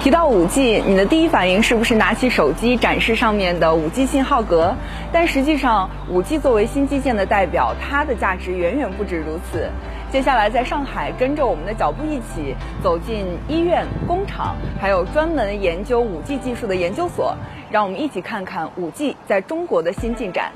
[0.00, 4.74] 提到五 G，你的第一反应是不是拿起手机展示上面的五 G 信号格？
[5.12, 9.68] 但实际上，五 G 作为新基建的代表，它的价值远远不止如此。
[10.12, 17.36] 接下来，在上海，跟着我们的脚步一起走进医院、工厂，还有专门研究五 G 技术的研究所，
[17.68, 20.52] 让我们一起看看五 G 在中国的新进展。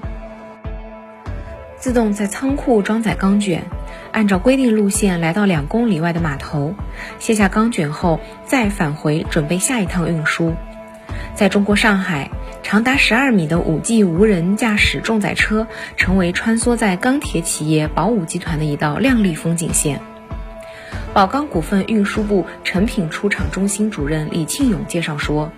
[1.77, 3.65] 自动在仓库装载钢卷，
[4.11, 6.75] 按照规定路线来到两公里外的码头，
[7.19, 10.55] 卸下钢卷后再返回准备下一趟运输。
[11.35, 12.31] 在中国上海，
[12.63, 20.01] 长达十二米的五 G 无人驾驶重载车成为穿梭在钢铁企业宝武集团的一道亮丽风景线。
[21.15, 25.51] 宝钢股份运输部成品出厂中心主任李庆勇介绍说：“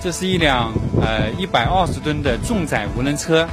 [0.00, 3.48] 这是一辆呃一百二十吨的重载无人车。”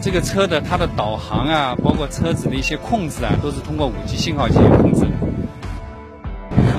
[0.00, 5.10] 这个车的它的导航啊，包括车子的一些控制啊，都是通过五 G 信号进行控制的。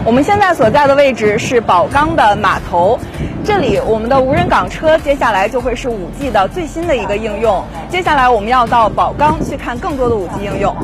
[0.05, 2.97] 我们现在所在的位置是宝钢的码头，
[3.43, 7.65] 这里我们的无人港车接下来就会是五 G 的最新的一个应用。
[7.89, 10.75] 接下来我们要到宝钢去看更多的五 G 应用。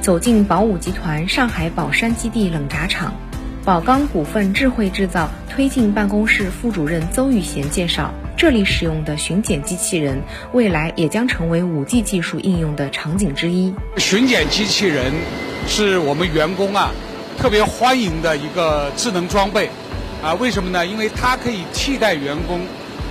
[0.00, 3.14] 走进宝武集团上海宝山基地冷轧厂，
[3.64, 8.10] 宝钢股份智慧制造推进办公室副主任邹宇贤介绍。
[8.36, 13.74] 这里使用的巡检机器人，未来也将成为五 G 技术应用的场景之一。
[13.96, 15.10] 巡检机器人
[15.66, 16.90] 是我们员工啊
[17.38, 19.70] 特别欢迎的一个智能装备
[20.22, 20.84] 啊，为什么呢？
[20.84, 22.60] 因为它可以替代员工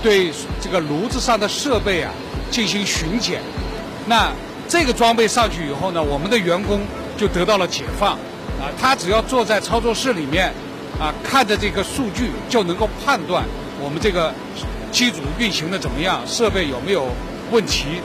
[0.03, 0.31] 对
[0.61, 2.11] 这个炉子上的设备啊
[2.51, 3.41] 进行巡检。
[4.05, 4.31] 那
[4.69, 6.81] 这个装备上去以后呢，我们的员工
[7.17, 8.11] 就得到了解放
[8.61, 10.53] 啊，他只要坐在操作室里面
[10.99, 13.43] 啊，看着这个数据就能够判断
[13.81, 14.31] 我们这个。
[14.95, 16.21] 机组运行的怎么样？
[16.25, 17.05] 设备有没有
[17.51, 17.99] 问题？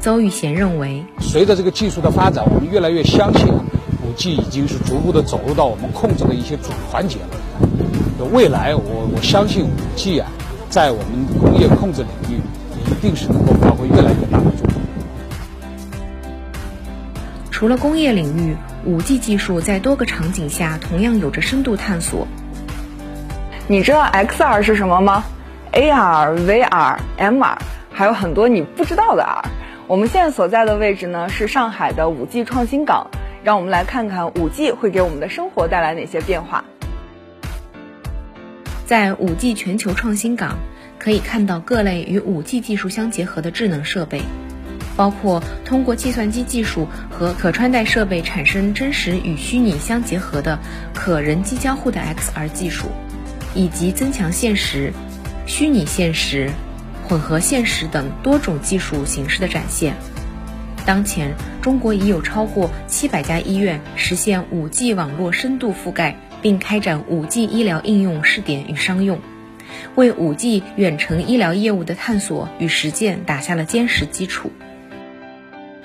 [0.00, 8.24] 邹玉贤认为，随着这个技术的发展，我们越来越相信五 G 已经是逐步的走入到我们控制的一些主环节了。
[8.32, 10.26] 未来，我我相信五 G 啊，
[10.70, 12.40] 在我们工业控制领域，
[12.90, 14.80] 一定是能够发挥越来越大的作用。
[17.50, 18.56] 除了工业领域，
[18.86, 22.26] 五 G 技术在多个场景下同样有着深度探索。
[23.68, 25.24] 你知道 XR 是什么吗
[25.72, 27.56] ？AR、VR、MR，
[27.90, 29.44] 还有很多你不知道的 R。
[29.88, 33.10] 我们现在所在的位置呢是上海的五 G 创新港，
[33.42, 36.62] 让我们来看看五 G 会给我们的生活带来哪些变化。
[38.84, 40.56] 在五 G 全球创新港，
[40.96, 44.22] 可以看到各类与五 G 技术相结合的智能设备，
[44.96, 50.56] 包括通过计算机技术和可穿戴设备产生真实与虚拟相结合的
[50.94, 52.86] 可人机交互的 XR 技术。
[53.56, 54.92] 以及增强现实、
[55.46, 56.50] 虚拟现实、
[57.08, 59.94] 混合现实等多种技术形式的展现。
[60.84, 69.18] 当前，中国已有超过七百家医院实现 5G 网络深度覆盖，并开展 5G 医疗应用试点与商用，
[69.96, 74.52] 为 5G 远程医疗业务的探索与实践打下了坚实基础。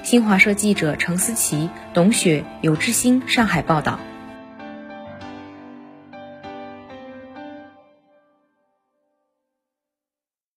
[0.04, 4.00] 新华社记者程思琪、董雪、尤志新上海报道。